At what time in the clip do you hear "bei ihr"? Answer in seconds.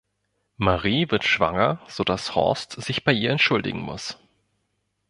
3.03-3.29